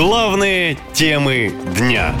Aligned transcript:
Главные 0.00 0.78
темы 0.94 1.52
дня. 1.76 2.14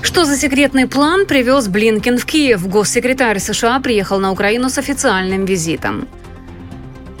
Что 0.00 0.24
за 0.24 0.36
секретный 0.36 0.86
план 0.86 1.26
привез 1.26 1.66
Блинкин 1.66 2.16
в 2.16 2.24
Киев? 2.24 2.64
Госсекретарь 2.68 3.40
США 3.40 3.80
приехал 3.80 4.20
на 4.20 4.30
Украину 4.30 4.70
с 4.70 4.78
официальным 4.78 5.44
визитом. 5.44 6.06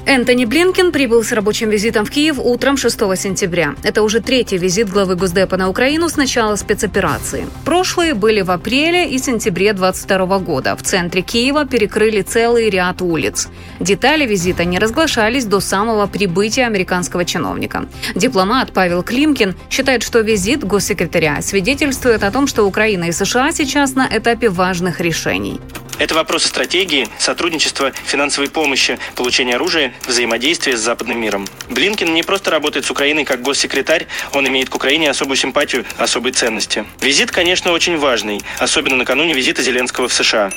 Энтони 0.06 0.44
Блинкин 0.44 0.92
прибыл 0.92 1.24
с 1.24 1.32
рабочим 1.32 1.68
визитом 1.68 2.04
в 2.04 2.10
Киев 2.10 2.36
утром 2.38 2.76
6 2.76 2.96
сентября. 3.16 3.74
Это 3.82 4.02
уже 4.02 4.20
третий 4.20 4.56
визит 4.56 4.88
главы 4.88 5.16
Госдепа 5.16 5.56
на 5.56 5.68
Украину 5.68 6.08
с 6.08 6.16
начала 6.16 6.54
спецоперации. 6.54 7.48
Прошлые 7.64 8.14
были 8.14 8.40
в 8.42 8.52
апреле 8.52 9.10
и 9.10 9.18
сентябре 9.18 9.72
2022 9.72 10.38
года. 10.38 10.76
В 10.76 10.82
центре 10.84 11.22
Киева 11.22 11.66
перекрыли 11.66 12.22
целый 12.22 12.70
ряд 12.70 13.02
улиц. 13.02 13.48
Детали 13.80 14.26
визита 14.26 14.64
не 14.64 14.78
разглашались 14.78 15.44
до 15.44 15.58
самого 15.58 16.06
прибытия 16.06 16.66
американского 16.66 17.24
чиновника. 17.24 17.86
Дипломат 18.14 18.72
Павел 18.72 19.02
Климкин 19.02 19.56
считает, 19.70 20.04
что 20.04 20.20
визит 20.20 20.62
госсекретаря 20.62 21.42
свидетельствует 21.42 22.22
о 22.22 22.30
том, 22.30 22.46
что 22.46 22.62
Украина 22.62 23.04
и 23.06 23.12
США 23.12 23.50
сейчас 23.50 23.96
на 23.96 24.06
этапе 24.08 24.50
важных 24.50 25.00
решений. 25.00 25.60
Это 25.98 26.14
вопросы 26.14 26.48
стратегии, 26.48 27.08
сотрудничества, 27.18 27.92
финансовой 28.04 28.50
помощи, 28.50 28.98
получения 29.14 29.56
оружия, 29.56 29.94
взаимодействия 30.06 30.76
с 30.76 30.80
западным 30.80 31.20
миром. 31.20 31.46
Блинкин 31.70 32.12
не 32.12 32.22
просто 32.22 32.50
работает 32.50 32.84
с 32.84 32.90
Украиной 32.90 33.24
как 33.24 33.40
госсекретарь, 33.42 34.06
он 34.34 34.46
имеет 34.48 34.68
к 34.68 34.74
Украине 34.74 35.08
особую 35.08 35.36
симпатию, 35.36 35.84
особые 35.96 36.32
ценности. 36.34 36.84
Визит, 37.00 37.30
конечно, 37.30 37.72
очень 37.72 37.96
важный, 37.96 38.42
особенно 38.58 38.96
накануне 38.96 39.32
визита 39.32 39.62
Зеленского 39.62 40.08
в 40.08 40.12
США. 40.12 40.52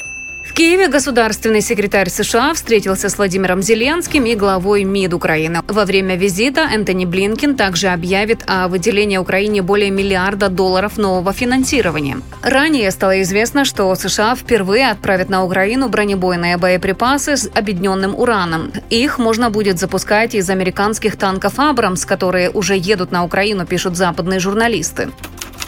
В 0.50 0.54
Киеве 0.54 0.88
государственный 0.88 1.62
секретарь 1.62 2.10
США 2.10 2.56
встретился 2.56 3.08
с 3.08 3.18
Владимиром 3.18 3.62
Зеленским 3.62 4.26
и 4.26 4.34
главой 4.34 4.84
МИД 4.84 5.14
Украины. 5.14 5.62
Во 5.68 5.86
время 5.86 6.18
визита 6.18 6.62
Энтони 6.62 7.06
Блинкин 7.06 7.56
также 7.56 7.90
объявит 7.90 8.44
о 8.48 8.68
выделении 8.68 9.18
Украине 9.18 9.62
более 9.62 9.92
миллиарда 9.92 10.50
долларов 10.50 10.98
нового 10.98 11.34
финансирования. 11.34 12.18
Ранее 12.42 12.90
стало 12.90 13.22
известно, 13.22 13.64
что 13.64 13.94
США 13.94 14.36
впервые 14.36 14.90
отправят 14.90 15.30
на 15.30 15.46
Украину 15.46 15.88
бронебойные 15.88 16.58
боеприпасы 16.58 17.38
с 17.38 17.48
объединенным 17.54 18.16
ураном. 18.16 18.72
Их 18.90 19.20
можно 19.20 19.52
будет 19.52 19.78
запускать 19.78 20.34
из 20.34 20.50
американских 20.50 21.16
танков 21.16 21.60
«Абрамс», 21.60 22.06
которые 22.06 22.50
уже 22.50 22.76
едут 22.76 23.12
на 23.12 23.24
Украину, 23.24 23.68
пишут 23.68 23.96
западные 23.96 24.40
журналисты. 24.40 25.10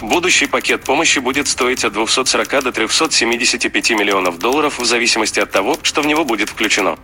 Будущий 0.01 0.47
пакет 0.47 0.83
помощи 0.83 1.19
будет 1.19 1.47
стоить 1.47 1.83
от 1.83 1.93
240 1.93 2.63
до 2.63 2.71
375 2.71 3.91
миллионов 3.91 4.39
долларов 4.39 4.79
в 4.79 4.85
зависимости 4.85 5.39
от 5.39 5.51
того, 5.51 5.77
что 5.83 6.01
в 6.01 6.07
него 6.07 6.25
будет 6.25 6.49
включено. 6.49 6.97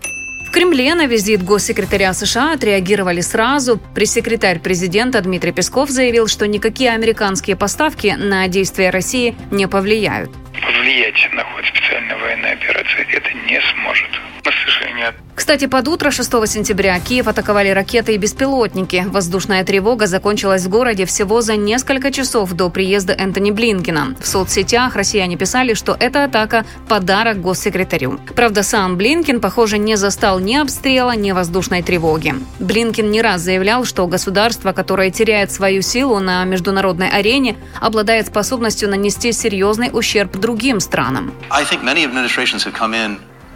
В 0.48 0.52
Кремле 0.52 0.96
на 0.96 1.06
визит 1.06 1.44
госсекретаря 1.44 2.14
США 2.14 2.54
отреагировали 2.54 3.22
сразу. 3.22 3.80
Пресс-секретарь 3.94 4.60
президента 4.60 5.22
Дмитрий 5.22 5.52
Песков 5.52 5.90
заявил, 5.90 6.28
что 6.28 6.48
никакие 6.48 6.92
американские 6.92 7.56
поставки 7.56 8.16
на 8.18 8.48
действия 8.48 8.90
России 8.90 9.36
не 9.52 9.68
повлияют. 9.68 10.32
Повлиять 10.54 11.30
на 11.34 11.44
ход 11.44 11.66
специальной 11.66 12.16
военной 12.16 12.54
операции 12.54 13.06
это 13.12 13.30
не 13.46 13.62
сможет. 13.74 14.10
На 14.44 14.52
сожаление, 14.52 15.14
кстати, 15.38 15.68
под 15.68 15.88
утро 15.88 16.10
6 16.10 16.32
сентября 16.48 17.00
Киев 17.00 17.28
атаковали 17.28 17.70
ракеты 17.70 18.16
и 18.16 18.18
беспилотники. 18.18 19.06
Воздушная 19.08 19.64
тревога 19.64 20.08
закончилась 20.08 20.64
в 20.64 20.70
городе 20.70 21.06
всего 21.06 21.42
за 21.42 21.56
несколько 21.56 22.12
часов 22.12 22.54
до 22.54 22.72
приезда 22.72 23.14
Энтони 23.14 23.52
Блинкина. 23.52 24.16
В 24.20 24.28
соцсетях 24.28 24.96
россияне 24.96 25.38
писали, 25.38 25.76
что 25.76 25.96
эта 26.00 26.24
атака– 26.24 26.66
подарок 26.90 27.40
госсекретарю. 27.40 28.20
Правда, 28.36 28.64
сам 28.64 28.98
Блинкин, 28.98 29.40
похоже, 29.40 29.78
не 29.78 29.96
застал 29.96 30.40
ни 30.40 30.56
обстрела, 30.56 31.16
ни 31.16 31.32
воздушной 31.32 31.84
тревоги. 31.84 32.34
Блинкин 32.60 33.12
не 33.12 33.22
раз 33.22 33.42
заявлял, 33.42 33.86
что 33.86 34.08
государство, 34.08 34.72
которое 34.72 35.12
теряет 35.12 35.52
свою 35.52 35.84
силу 35.84 36.18
на 36.20 36.46
международной 36.46 37.10
арене, 37.10 37.58
обладает 37.80 38.26
способностью 38.26 38.90
нанести 38.90 39.32
серьезный 39.32 39.92
ущерб 39.94 40.36
другим 40.36 40.80
странам. 40.80 41.32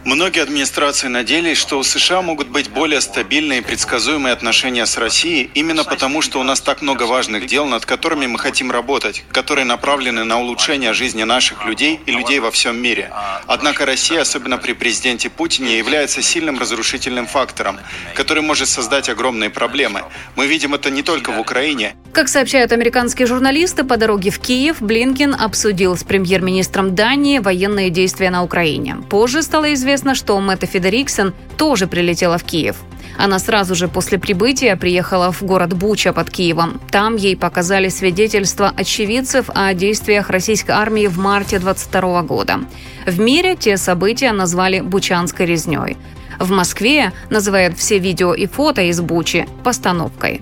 Многие 0.04 0.42
администрации 0.42 1.08
надеялись, 1.10 1.60
что 1.60 1.78
у 1.78 1.84
США 1.84 2.24
могут 2.24 2.48
быть 2.48 2.72
более 2.72 3.02
стабильные 3.02 3.60
и 3.60 3.62
предсказуемые 3.62 4.34
отношения 4.34 4.88
с 4.88 4.98
Россией, 4.98 5.52
именно 5.54 5.84
потому, 5.84 6.24
что 6.24 6.40
у 6.40 6.44
нас 6.44 6.60
так 6.60 6.82
много 6.82 7.04
важных 7.04 7.46
дел, 7.46 7.68
над 7.68 7.86
которыми 7.86 8.26
мы 8.26 8.40
хотим 8.40 8.72
работать, 8.72 9.24
которые 9.32 9.66
направлены 9.66 10.24
на 10.24 10.40
улучшение 10.40 10.94
жизни 10.94 11.22
наших 11.22 11.66
людей 11.66 12.00
и 12.08 12.12
людей 12.12 12.40
во 12.40 12.50
всем 12.50 12.82
мире. 12.82 13.12
Однако 13.46 13.86
Россия, 13.86 14.22
особенно 14.22 14.58
при 14.58 14.74
президенте 14.74 15.30
Путине, 15.30 15.78
является 15.78 16.24
сильным 16.24 16.58
разрушительным 16.58 17.28
фактором, 17.28 17.78
который 18.16 18.42
может 18.42 18.70
создать 18.70 19.08
огромные 19.08 19.52
проблемы. 19.52 20.02
Мы 20.36 20.48
видим 20.48 20.74
это 20.74 20.90
не 20.90 21.04
только 21.04 21.32
в 21.32 21.40
Украине. 21.40 21.96
Как 22.12 22.28
сообщают 22.28 22.72
американские 22.72 23.28
журналисты, 23.28 23.84
по 23.84 23.98
дороге 23.98 24.32
в 24.32 24.40
Киев 24.40 24.82
Блинкин 24.82 25.36
обсудил 25.36 25.96
с 25.96 26.04
премьер-министром 26.04 26.96
Дании 26.96 27.38
военные 27.38 27.92
действия 27.92 28.32
на 28.32 28.44
Украине. 28.44 28.98
Позже 29.08 29.44
стало 29.44 29.72
известно, 29.76 29.91
известно, 29.92 30.16
что 30.16 30.40
Мэтта 30.40 30.68
Федериксон 30.68 31.34
тоже 31.58 31.86
прилетела 31.86 32.38
в 32.38 32.44
Киев. 32.44 32.78
Она 33.18 33.40
сразу 33.40 33.76
же 33.76 33.90
после 33.90 34.18
прибытия 34.18 34.78
приехала 34.78 35.34
в 35.34 35.44
город 35.44 35.74
Буча 35.74 36.14
под 36.14 36.30
Киевом. 36.30 36.80
Там 36.92 37.18
ей 37.18 37.36
показали 37.36 37.90
свидетельства 37.90 38.72
очевидцев 38.74 39.50
о 39.54 39.74
действиях 39.74 40.30
российской 40.30 40.72
армии 40.72 41.08
в 41.08 41.18
марте 41.18 41.60
22 41.60 42.22
года. 42.24 42.62
В 43.06 43.20
мире 43.20 43.58
те 43.58 43.76
события 43.76 44.32
назвали 44.32 44.80
«бучанской 44.80 45.46
резней». 45.46 45.98
В 46.40 46.52
Москве 46.52 47.12
называют 47.30 47.78
все 47.78 48.00
видео 48.00 48.34
и 48.34 48.48
фото 48.48 48.82
из 48.84 49.02
Бучи 49.02 49.46
постановкой. 49.64 50.42